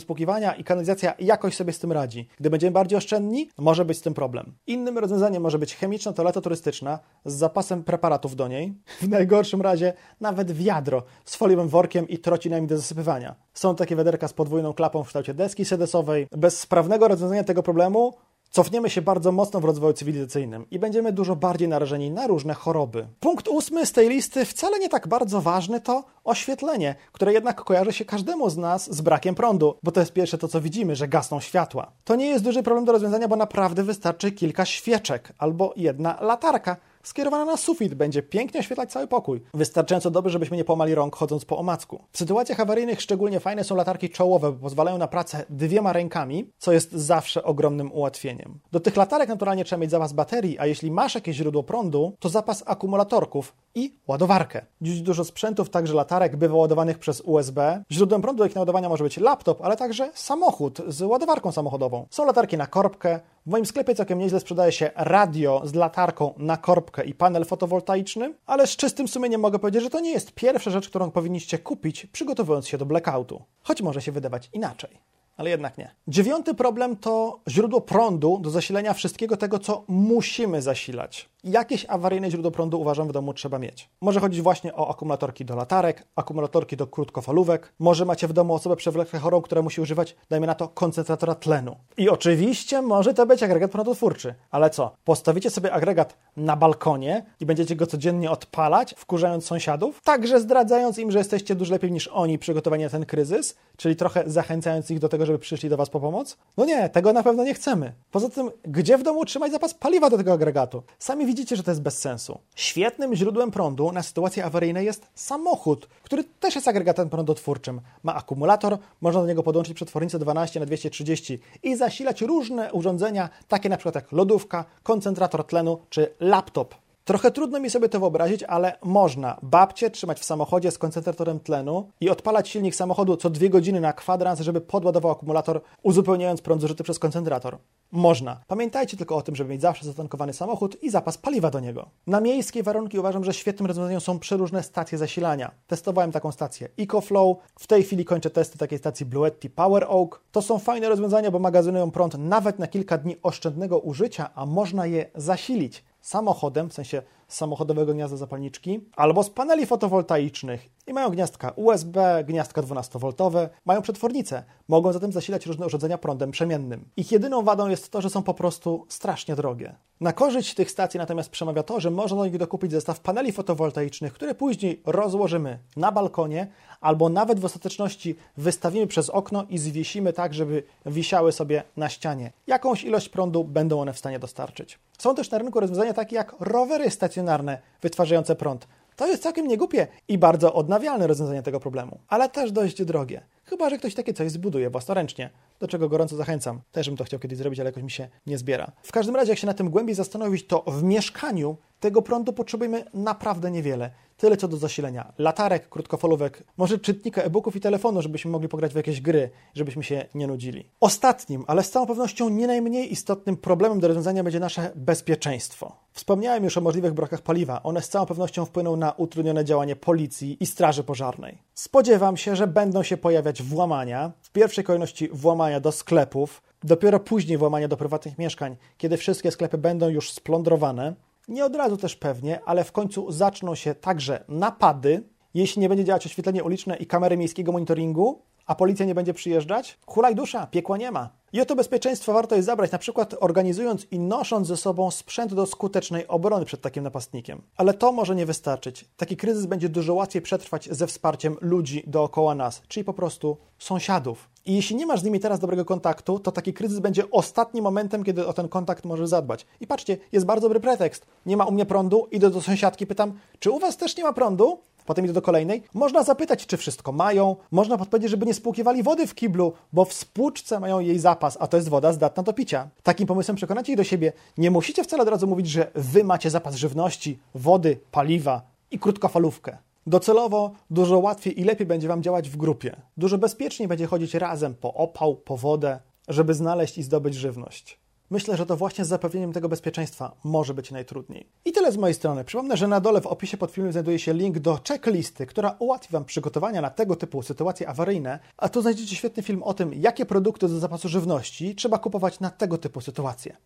spłukiwania 0.00 0.52
i 0.52 0.64
kanalizacja 0.64 1.14
jakoś 1.18 1.56
sobie 1.56 1.72
z 1.72 1.78
tym 1.78 1.92
radzi. 1.92 2.28
Gdy 2.40 2.50
będziemy 2.50 2.70
bardziej 2.70 2.98
oszczędni, 2.98 3.48
może 3.58 3.84
być 3.84 3.98
z 3.98 4.00
tym 4.00 4.14
problem. 4.14 4.54
Innym 4.66 4.98
rozwiązaniem 4.98 5.42
może 5.42 5.58
być 5.58 5.76
chemiczna 5.76 6.12
toaleta 6.12 6.40
turystyczna 6.40 6.98
z 7.24 7.34
zapasem 7.34 7.84
preparatów 7.84 8.36
do 8.36 8.48
niej. 8.48 8.74
W 9.00 9.08
najgorszym 9.08 9.62
razie 9.62 9.92
nawet 10.20 10.52
wiadro 10.62 11.02
z 11.24 11.36
foliowym 11.36 11.68
workiem 11.68 12.08
i 12.08 12.18
trocinami 12.18 12.66
do 12.66 12.76
zasypywania. 12.76 13.34
Są 13.54 13.76
takie 13.76 13.96
wiaderka 13.96 14.28
z 14.28 14.32
podwójną 14.32 14.72
klapą 14.72 15.04
w 15.04 15.06
kształcie 15.06 15.34
deski 15.34 15.64
sedesowej. 15.64 16.26
Bez 16.32 16.60
sprawnego 16.60 17.08
rozwiązania 17.08 17.44
tego 17.44 17.62
problemu 17.62 18.14
cofniemy 18.52 18.90
się 18.90 19.02
bardzo 19.02 19.32
mocno 19.32 19.60
w 19.60 19.64
rozwoju 19.64 19.92
cywilizacyjnym 19.92 20.70
i 20.70 20.78
będziemy 20.78 21.12
dużo 21.12 21.36
bardziej 21.36 21.68
narażeni 21.68 22.10
na 22.10 22.26
różne 22.26 22.54
choroby. 22.54 23.06
Punkt 23.20 23.48
ósmy 23.48 23.86
z 23.86 23.92
tej 23.92 24.08
listy, 24.08 24.44
wcale 24.44 24.78
nie 24.78 24.88
tak 24.88 25.08
bardzo 25.08 25.40
ważny, 25.40 25.80
to 25.80 26.04
oświetlenie, 26.24 26.94
które 27.12 27.32
jednak 27.32 27.64
kojarzy 27.64 27.92
się 27.92 28.04
każdemu 28.04 28.50
z 28.50 28.56
nas 28.56 28.94
z 28.94 29.00
brakiem 29.00 29.34
prądu, 29.34 29.74
bo 29.82 29.92
to 29.92 30.00
jest 30.00 30.12
pierwsze 30.12 30.38
to, 30.38 30.48
co 30.48 30.60
widzimy, 30.60 30.96
że 30.96 31.08
gasną 31.08 31.40
światła. 31.40 31.92
To 32.04 32.16
nie 32.16 32.26
jest 32.26 32.44
duży 32.44 32.62
problem 32.62 32.84
do 32.84 32.92
rozwiązania, 32.92 33.28
bo 33.28 33.36
naprawdę 33.36 33.82
wystarczy 33.82 34.32
kilka 34.32 34.64
świeczek 34.64 35.32
albo 35.38 35.72
jedna 35.76 36.18
latarka 36.20 36.76
skierowana 37.02 37.44
na 37.44 37.56
sufit 37.56 37.94
będzie 37.94 38.22
pięknie 38.22 38.60
oświetlać 38.60 38.92
cały 38.92 39.06
pokój. 39.06 39.40
Wystarczająco 39.54 40.10
dobrze, 40.10 40.30
żebyśmy 40.30 40.56
nie 40.56 40.64
pomali 40.64 40.94
rąk 40.94 41.16
chodząc 41.16 41.44
po 41.44 41.58
omacku. 41.58 42.04
W 42.12 42.18
sytuacjach 42.18 42.60
awaryjnych 42.60 43.00
szczególnie 43.00 43.40
fajne 43.40 43.64
są 43.64 43.76
latarki 43.76 44.10
czołowe, 44.10 44.52
bo 44.52 44.58
pozwalają 44.58 44.98
na 44.98 45.08
pracę 45.08 45.44
dwiema 45.50 45.92
rękami, 45.92 46.50
co 46.58 46.72
jest 46.72 46.92
zawsze 46.92 47.42
ogromnym 47.44 47.92
ułatwieniem. 47.92 48.58
Do 48.72 48.80
tych 48.80 48.96
latarek 48.96 49.28
naturalnie 49.28 49.64
trzeba 49.64 49.80
mieć 49.80 49.90
zapas 49.90 50.12
baterii, 50.12 50.58
a 50.58 50.66
jeśli 50.66 50.90
masz 50.90 51.14
jakieś 51.14 51.36
źródło 51.36 51.62
prądu, 51.62 52.12
to 52.18 52.28
zapas 52.28 52.62
akumulatorków 52.66 53.54
i 53.74 53.94
ładowarkę. 54.06 54.64
Dziś 54.80 55.00
dużo 55.00 55.24
sprzętów, 55.24 55.70
także 55.70 55.94
latarek, 55.94 56.36
bywa 56.36 56.56
ładowanych 56.56 56.98
przez 56.98 57.20
USB. 57.20 57.84
Źródłem 57.90 58.22
prądu 58.22 58.44
ich 58.44 58.54
naładowania 58.54 58.88
może 58.88 59.04
być 59.04 59.16
laptop, 59.16 59.62
ale 59.62 59.76
także 59.76 60.10
samochód 60.14 60.80
z 60.88 61.02
ładowarką 61.02 61.52
samochodową. 61.52 62.06
Są 62.10 62.26
latarki 62.26 62.56
na 62.56 62.66
korbkę. 62.66 63.20
W 63.46 63.50
moim 63.50 63.66
sklepie 63.66 63.94
całkiem 63.94 64.18
nieźle 64.18 64.40
sprzedaje 64.40 64.72
się 64.72 64.90
radio 64.96 65.62
z 65.64 65.74
latarką 65.74 66.34
na 66.36 66.56
korbkę 66.56 67.04
i 67.04 67.14
panel 67.14 67.44
fotowoltaiczny, 67.44 68.34
ale 68.46 68.66
z 68.66 68.76
czystym 68.76 69.08
sumieniem 69.08 69.40
mogę 69.40 69.58
powiedzieć, 69.58 69.82
że 69.82 69.90
to 69.90 70.00
nie 70.00 70.10
jest 70.10 70.32
pierwsza 70.32 70.70
rzecz, 70.70 70.88
którą 70.88 71.10
powinniście 71.10 71.58
kupić, 71.58 72.06
przygotowując 72.06 72.68
się 72.68 72.78
do 72.78 72.86
blackoutu. 72.86 73.42
Choć 73.62 73.82
może 73.82 74.02
się 74.02 74.12
wydawać 74.12 74.50
inaczej 74.52 75.12
ale 75.36 75.50
jednak 75.50 75.78
nie. 75.78 75.94
Dziewiąty 76.08 76.54
problem 76.54 76.96
to 76.96 77.40
źródło 77.48 77.80
prądu 77.80 78.38
do 78.42 78.50
zasilenia 78.50 78.94
wszystkiego 78.94 79.36
tego, 79.36 79.58
co 79.58 79.84
musimy 79.88 80.62
zasilać. 80.62 81.28
Jakieś 81.44 81.86
awaryjne 81.88 82.30
źródło 82.30 82.50
prądu 82.50 82.80
uważam 82.80 83.08
w 83.08 83.12
domu 83.12 83.34
trzeba 83.34 83.58
mieć. 83.58 83.90
Może 84.00 84.20
chodzić 84.20 84.42
właśnie 84.42 84.74
o 84.74 84.90
akumulatorki 84.90 85.44
do 85.44 85.56
latarek, 85.56 86.06
akumulatorki 86.16 86.76
do 86.76 86.86
krótkofalówek, 86.86 87.72
może 87.78 88.04
macie 88.04 88.28
w 88.28 88.32
domu 88.32 88.54
osobę 88.54 88.76
przewlekle 88.76 89.18
chorą, 89.18 89.42
która 89.42 89.62
musi 89.62 89.80
używać, 89.80 90.16
dajmy 90.30 90.46
na 90.46 90.54
to, 90.54 90.68
koncentratora 90.68 91.34
tlenu. 91.34 91.76
I 91.96 92.08
oczywiście 92.08 92.82
może 92.82 93.14
to 93.14 93.26
być 93.26 93.42
agregat 93.42 93.70
prądotwórczy. 93.70 94.34
Ale 94.50 94.70
co? 94.70 94.92
Postawicie 95.04 95.50
sobie 95.50 95.72
agregat 95.72 96.16
na 96.36 96.56
balkonie 96.56 97.24
i 97.40 97.46
będziecie 97.46 97.76
go 97.76 97.86
codziennie 97.86 98.30
odpalać, 98.30 98.94
wkurzając 98.98 99.44
sąsiadów, 99.44 100.00
także 100.04 100.40
zdradzając 100.40 100.98
im, 100.98 101.10
że 101.10 101.18
jesteście 101.18 101.54
dużo 101.54 101.72
lepiej 101.72 101.92
niż 101.92 102.08
oni 102.08 102.38
przygotowani 102.38 102.84
na 102.84 102.90
ten 102.90 103.06
kryzys, 103.06 103.56
czyli 103.76 103.96
trochę 103.96 104.22
zachęcając 104.26 104.90
ich 104.90 104.98
do 104.98 105.08
tego, 105.08 105.26
żeby 105.26 105.38
przyszli 105.38 105.68
do 105.68 105.76
Was 105.76 105.90
po 105.90 106.00
pomoc? 106.00 106.36
No 106.56 106.64
nie, 106.64 106.88
tego 106.88 107.12
na 107.12 107.22
pewno 107.22 107.44
nie 107.44 107.54
chcemy. 107.54 107.92
Poza 108.10 108.28
tym, 108.28 108.50
gdzie 108.64 108.98
w 108.98 109.02
domu 109.02 109.20
utrzymać 109.20 109.52
zapas 109.52 109.74
paliwa 109.74 110.10
do 110.10 110.16
tego 110.16 110.32
agregatu? 110.32 110.82
Sami 110.98 111.31
widzicie, 111.32 111.56
że 111.56 111.62
to 111.62 111.70
jest 111.70 111.82
bez 111.82 111.98
sensu. 111.98 112.38
Świetnym 112.54 113.14
źródłem 113.14 113.50
prądu 113.50 113.92
na 113.92 114.02
sytuacje 114.02 114.44
awaryjne 114.44 114.84
jest 114.84 115.06
samochód, 115.14 115.88
który 116.02 116.24
też 116.24 116.54
jest 116.54 116.68
agregatem 116.68 117.10
prądotwórczym. 117.10 117.80
Ma 118.02 118.14
akumulator, 118.14 118.78
można 119.00 119.20
do 119.20 119.26
niego 119.26 119.42
podłączyć 119.42 119.74
przetwornicę 119.74 120.18
12 120.18 120.60
na 120.60 120.66
230 120.66 121.40
i 121.62 121.76
zasilać 121.76 122.20
różne 122.20 122.72
urządzenia, 122.72 123.28
takie 123.48 123.68
na 123.68 123.76
przykład 123.76 123.94
jak 123.94 124.12
lodówka, 124.12 124.64
koncentrator 124.82 125.46
tlenu 125.46 125.78
czy 125.90 126.14
laptop. 126.20 126.74
Trochę 127.04 127.30
trudno 127.30 127.60
mi 127.60 127.70
sobie 127.70 127.88
to 127.88 128.00
wyobrazić, 128.00 128.42
ale 128.42 128.78
można 128.82 129.38
babcie 129.42 129.90
trzymać 129.90 130.20
w 130.20 130.24
samochodzie 130.24 130.70
z 130.70 130.78
koncentratorem 130.78 131.40
tlenu 131.40 131.88
i 132.00 132.10
odpalać 132.10 132.48
silnik 132.48 132.74
samochodu 132.74 133.16
co 133.16 133.30
dwie 133.30 133.50
godziny 133.50 133.80
na 133.80 133.92
kwadrans, 133.92 134.40
żeby 134.40 134.60
podładował 134.60 135.12
akumulator, 135.12 135.60
uzupełniając 135.82 136.42
prąd 136.42 136.60
zużyty 136.62 136.84
przez 136.84 136.98
koncentrator. 136.98 137.58
Można. 137.92 138.40
Pamiętajcie 138.46 138.96
tylko 138.96 139.16
o 139.16 139.22
tym, 139.22 139.36
żeby 139.36 139.50
mieć 139.50 139.60
zawsze 139.60 139.84
zatankowany 139.84 140.32
samochód 140.32 140.82
i 140.82 140.90
zapas 140.90 141.18
paliwa 141.18 141.50
do 141.50 141.60
niego. 141.60 141.88
Na 142.06 142.20
miejskie 142.20 142.62
warunki 142.62 142.98
uważam, 142.98 143.24
że 143.24 143.34
świetnym 143.34 143.66
rozwiązaniem 143.66 144.00
są 144.00 144.18
przeróżne 144.18 144.62
stacje 144.62 144.98
zasilania. 144.98 145.50
Testowałem 145.66 146.12
taką 146.12 146.32
stację 146.32 146.68
EcoFlow, 146.78 147.36
w 147.58 147.66
tej 147.66 147.82
chwili 147.82 148.04
kończę 148.04 148.30
testy 148.30 148.58
takiej 148.58 148.78
stacji 148.78 149.06
Bluetti 149.06 149.50
Power 149.50 149.86
Oak. 149.88 150.20
To 150.32 150.42
są 150.42 150.58
fajne 150.58 150.88
rozwiązania, 150.88 151.30
bo 151.30 151.38
magazynują 151.38 151.90
prąd 151.90 152.18
nawet 152.18 152.58
na 152.58 152.66
kilka 152.66 152.98
dni 152.98 153.16
oszczędnego 153.22 153.78
użycia, 153.78 154.30
a 154.34 154.46
można 154.46 154.86
je 154.86 155.10
zasilić 155.14 155.84
samochodem, 156.02 156.70
w 156.70 156.74
sensie 156.74 157.02
samochodowego 157.28 157.94
gniazda 157.94 158.16
zapalniczki, 158.16 158.80
albo 158.96 159.22
z 159.22 159.30
paneli 159.30 159.66
fotowoltaicznych 159.66 160.68
i 160.86 160.92
mają 160.92 161.10
gniazdka 161.10 161.52
USB, 161.56 162.24
gniazdka 162.24 162.62
12V, 162.62 163.48
mają 163.64 163.82
przetwornicę, 163.82 164.44
mogą 164.68 164.92
zatem 164.92 165.12
zasilać 165.12 165.46
różne 165.46 165.66
urządzenia 165.66 165.98
prądem 165.98 166.30
przemiennym. 166.30 166.84
Ich 166.96 167.12
jedyną 167.12 167.42
wadą 167.42 167.68
jest 167.68 167.90
to, 167.90 168.00
że 168.00 168.10
są 168.10 168.22
po 168.22 168.34
prostu 168.34 168.86
strasznie 168.88 169.36
drogie. 169.36 169.74
Na 170.02 170.12
korzyść 170.12 170.54
tych 170.54 170.70
stacji 170.70 170.98
natomiast 170.98 171.30
przemawia 171.30 171.62
to, 171.62 171.80
że 171.80 171.90
można 171.90 172.16
do 172.16 172.26
nich 172.26 172.36
dokupić 172.36 172.72
zestaw 172.72 173.00
paneli 173.00 173.32
fotowoltaicznych, 173.32 174.12
które 174.12 174.34
później 174.34 174.82
rozłożymy 174.86 175.58
na 175.76 175.92
balkonie, 175.92 176.46
albo 176.80 177.08
nawet 177.08 177.40
w 177.40 177.44
ostateczności 177.44 178.16
wystawimy 178.36 178.86
przez 178.86 179.10
okno 179.10 179.44
i 179.48 179.58
zwiesimy 179.58 180.12
tak, 180.12 180.34
żeby 180.34 180.62
wisiały 180.86 181.32
sobie 181.32 181.62
na 181.76 181.88
ścianie. 181.88 182.32
Jakąś 182.46 182.84
ilość 182.84 183.08
prądu 183.08 183.44
będą 183.44 183.80
one 183.80 183.92
w 183.92 183.98
stanie 183.98 184.18
dostarczyć. 184.18 184.78
Są 184.98 185.14
też 185.14 185.30
na 185.30 185.38
rynku 185.38 185.60
rozwiązania 185.60 185.94
takie 185.94 186.16
jak 186.16 186.34
rowery 186.40 186.90
stacjonarne 186.90 187.58
wytwarzające 187.82 188.36
prąd. 188.36 188.66
To 188.96 189.06
jest 189.06 189.22
całkiem 189.22 189.48
niegłupie 189.48 189.86
i 190.08 190.18
bardzo 190.18 190.54
odnawialne 190.54 191.06
rozwiązanie 191.06 191.42
tego 191.42 191.60
problemu, 191.60 191.98
ale 192.08 192.28
też 192.28 192.52
dość 192.52 192.84
drogie. 192.84 193.22
Chyba, 193.52 193.70
że 193.70 193.78
ktoś 193.78 193.94
takie 193.94 194.14
coś 194.14 194.30
zbuduje 194.30 194.70
własnoręcznie, 194.70 195.30
do 195.60 195.68
czego 195.68 195.88
gorąco 195.88 196.16
zachęcam. 196.16 196.60
Też 196.72 196.88
bym 196.88 196.96
to 196.96 197.04
chciał 197.04 197.20
kiedyś 197.20 197.38
zrobić, 197.38 197.60
ale 197.60 197.68
jakoś 197.68 197.82
mi 197.82 197.90
się 197.90 198.08
nie 198.26 198.38
zbiera. 198.38 198.72
W 198.82 198.92
każdym 198.92 199.16
razie, 199.16 199.32
jak 199.32 199.38
się 199.38 199.46
na 199.46 199.54
tym 199.54 199.70
głębiej 199.70 199.94
zastanowić, 199.94 200.46
to 200.46 200.64
w 200.66 200.82
mieszkaniu 200.82 201.56
tego 201.82 202.02
prądu 202.02 202.32
potrzebujemy 202.32 202.84
naprawdę 202.94 203.50
niewiele. 203.50 203.90
Tyle 204.16 204.36
co 204.36 204.48
do 204.48 204.56
zasilenia. 204.56 205.12
Latarek, 205.18 205.68
krótkofalówek, 205.68 206.42
może 206.56 206.78
czytnika 206.78 207.22
e-booków 207.22 207.56
i 207.56 207.60
telefonu, 207.60 208.02
żebyśmy 208.02 208.30
mogli 208.30 208.48
pograć 208.48 208.72
w 208.72 208.76
jakieś 208.76 209.00
gry, 209.00 209.30
żebyśmy 209.54 209.84
się 209.84 210.06
nie 210.14 210.26
nudzili. 210.26 210.70
Ostatnim, 210.80 211.44
ale 211.46 211.62
z 211.62 211.70
całą 211.70 211.86
pewnością 211.86 212.28
nie 212.28 212.46
najmniej 212.46 212.92
istotnym 212.92 213.36
problemem 213.36 213.80
do 213.80 213.88
rozwiązania 213.88 214.24
będzie 214.24 214.40
nasze 214.40 214.70
bezpieczeństwo. 214.74 215.76
Wspomniałem 215.92 216.44
już 216.44 216.58
o 216.58 216.60
możliwych 216.60 216.92
brakach 216.92 217.22
paliwa. 217.22 217.62
One 217.62 217.82
z 217.82 217.88
całą 217.88 218.06
pewnością 218.06 218.44
wpłyną 218.44 218.76
na 218.76 218.92
utrudnione 218.92 219.44
działanie 219.44 219.76
policji 219.76 220.36
i 220.40 220.46
straży 220.46 220.84
pożarnej. 220.84 221.38
Spodziewam 221.54 222.16
się, 222.16 222.36
że 222.36 222.46
będą 222.46 222.82
się 222.82 222.96
pojawiać 222.96 223.42
włamania. 223.42 224.12
W 224.20 224.30
pierwszej 224.30 224.64
kolejności 224.64 225.08
włamania 225.12 225.60
do 225.60 225.72
sklepów, 225.72 226.42
dopiero 226.64 227.00
później 227.00 227.38
włamania 227.38 227.68
do 227.68 227.76
prywatnych 227.76 228.18
mieszkań, 228.18 228.56
kiedy 228.78 228.96
wszystkie 228.96 229.30
sklepy 229.30 229.58
będą 229.58 229.88
już 229.88 230.12
splądrowane. 230.12 230.94
Nie 231.32 231.44
od 231.44 231.56
razu 231.56 231.76
też 231.76 231.96
pewnie, 231.96 232.40
ale 232.44 232.64
w 232.64 232.72
końcu 232.72 233.12
zaczną 233.12 233.54
się 233.54 233.74
także 233.74 234.24
napady, 234.28 235.02
jeśli 235.34 235.62
nie 235.62 235.68
będzie 235.68 235.84
działać 235.84 236.06
oświetlenie 236.06 236.44
uliczne 236.44 236.76
i 236.76 236.86
kamery 236.86 237.16
miejskiego 237.16 237.52
monitoringu, 237.52 238.22
a 238.46 238.54
policja 238.54 238.86
nie 238.86 238.94
będzie 238.94 239.14
przyjeżdżać? 239.14 239.78
Hulaj 239.86 240.14
dusza, 240.14 240.46
piekła 240.46 240.76
nie 240.76 240.90
ma. 240.90 241.10
I 241.32 241.40
o 241.40 241.44
to 241.44 241.56
bezpieczeństwo 241.56 242.12
warto 242.12 242.34
jest 242.34 242.46
zabrać, 242.46 242.72
na 242.72 242.78
przykład 242.78 243.14
organizując 243.20 243.86
i 243.90 243.98
nosząc 243.98 244.48
ze 244.48 244.56
sobą 244.56 244.90
sprzęt 244.90 245.34
do 245.34 245.46
skutecznej 245.46 246.08
obrony 246.08 246.44
przed 246.44 246.60
takim 246.60 246.84
napastnikiem. 246.84 247.42
Ale 247.56 247.74
to 247.74 247.92
może 247.92 248.14
nie 248.14 248.26
wystarczyć. 248.26 248.84
Taki 248.96 249.16
kryzys 249.16 249.46
będzie 249.46 249.68
dużo 249.68 249.94
łatwiej 249.94 250.22
przetrwać 250.22 250.68
ze 250.70 250.86
wsparciem 250.86 251.36
ludzi 251.40 251.82
dookoła 251.86 252.34
nas, 252.34 252.62
czyli 252.68 252.84
po 252.84 252.94
prostu 252.94 253.36
sąsiadów. 253.58 254.31
I 254.46 254.54
jeśli 254.54 254.76
nie 254.76 254.86
masz 254.86 255.00
z 255.00 255.04
nimi 255.04 255.20
teraz 255.20 255.40
dobrego 255.40 255.64
kontaktu, 255.64 256.18
to 256.18 256.32
taki 256.32 256.52
kryzys 256.52 256.78
będzie 256.78 257.10
ostatnim 257.10 257.64
momentem, 257.64 258.04
kiedy 258.04 258.26
o 258.26 258.32
ten 258.32 258.48
kontakt 258.48 258.84
możesz 258.84 259.08
zadbać. 259.08 259.46
I 259.60 259.66
patrzcie, 259.66 259.96
jest 260.12 260.26
bardzo 260.26 260.42
dobry 260.42 260.60
pretekst. 260.60 261.06
Nie 261.26 261.36
ma 261.36 261.44
u 261.44 261.52
mnie 261.52 261.66
prądu, 261.66 262.08
idę 262.10 262.30
do 262.30 262.40
sąsiadki, 262.40 262.86
pytam, 262.86 263.12
czy 263.38 263.50
u 263.50 263.58
was 263.58 263.76
też 263.76 263.96
nie 263.96 264.04
ma 264.04 264.12
prądu? 264.12 264.58
Potem 264.86 265.04
idę 265.04 265.14
do 265.14 265.22
kolejnej. 265.22 265.62
Można 265.74 266.02
zapytać, 266.02 266.46
czy 266.46 266.56
wszystko 266.56 266.92
mają. 266.92 267.36
Można 267.50 267.78
podpowiedzieć, 267.78 268.10
żeby 268.10 268.26
nie 268.26 268.34
spłukiwali 268.34 268.82
wody 268.82 269.06
w 269.06 269.14
kiblu, 269.14 269.52
bo 269.72 269.84
w 269.84 269.92
spłuczce 269.92 270.60
mają 270.60 270.80
jej 270.80 270.98
zapas, 270.98 271.36
a 271.40 271.46
to 271.46 271.56
jest 271.56 271.68
woda 271.68 271.92
zdatna 271.92 272.22
do 272.22 272.32
picia. 272.32 272.68
Takim 272.82 273.06
pomysłem 273.06 273.36
przekonacie 273.36 273.72
ich 273.72 273.78
do 273.78 273.84
siebie. 273.84 274.12
Nie 274.38 274.50
musicie 274.50 274.84
wcale 274.84 275.02
od 275.02 275.08
razu 275.08 275.26
mówić, 275.26 275.46
że 275.46 275.70
wy 275.74 276.04
macie 276.04 276.30
zapas 276.30 276.54
żywności, 276.54 277.18
wody, 277.34 277.78
paliwa 277.90 278.42
i 278.70 278.78
krótkofalówkę. 278.78 279.58
Docelowo 279.86 280.52
dużo 280.70 280.98
łatwiej 280.98 281.40
i 281.40 281.44
lepiej 281.44 281.66
będzie 281.66 281.88
Wam 281.88 282.02
działać 282.02 282.28
w 282.28 282.36
grupie. 282.36 282.76
Dużo 282.96 283.18
bezpieczniej 283.18 283.68
będzie 283.68 283.86
chodzić 283.86 284.14
razem 284.14 284.54
po 284.54 284.74
opał, 284.74 285.16
po 285.16 285.36
wodę, 285.36 285.80
żeby 286.08 286.34
znaleźć 286.34 286.78
i 286.78 286.82
zdobyć 286.82 287.14
żywność. 287.14 287.78
Myślę, 288.10 288.36
że 288.36 288.46
to 288.46 288.56
właśnie 288.56 288.84
z 288.84 288.88
zapewnieniem 288.88 289.32
tego 289.32 289.48
bezpieczeństwa 289.48 290.16
może 290.24 290.54
być 290.54 290.70
najtrudniej. 290.70 291.26
I 291.44 291.52
tyle 291.52 291.72
z 291.72 291.76
mojej 291.76 291.94
strony. 291.94 292.24
Przypomnę, 292.24 292.56
że 292.56 292.68
na 292.68 292.80
dole 292.80 293.00
w 293.00 293.06
opisie 293.06 293.36
pod 293.36 293.50
filmem 293.50 293.72
znajduje 293.72 293.98
się 293.98 294.14
link 294.14 294.38
do 294.38 294.58
checklisty, 294.68 295.26
która 295.26 295.56
ułatwi 295.58 295.92
Wam 295.92 296.04
przygotowania 296.04 296.60
na 296.60 296.70
tego 296.70 296.96
typu 296.96 297.22
sytuacje 297.22 297.68
awaryjne, 297.68 298.18
a 298.36 298.48
tu 298.48 298.62
znajdziecie 298.62 298.96
świetny 298.96 299.22
film 299.22 299.42
o 299.42 299.54
tym, 299.54 299.74
jakie 299.74 300.06
produkty 300.06 300.48
do 300.48 300.58
zapasu 300.58 300.88
żywności 300.88 301.54
trzeba 301.54 301.78
kupować 301.78 302.20
na 302.20 302.30
tego 302.30 302.58
typu 302.58 302.80
sytuacje. 302.80 303.36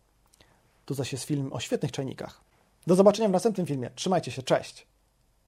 Tu 0.85 0.93
zaś 0.93 1.11
jest 1.11 1.23
film 1.23 1.53
o 1.53 1.59
świetnych 1.59 1.91
czajnikach. 1.91 2.41
Do 2.87 2.95
zobaczenia 2.95 3.29
w 3.29 3.31
następnym 3.31 3.67
filmie. 3.67 3.89
Trzymajcie 3.95 4.31
się, 4.31 4.43
cześć! 4.43 4.87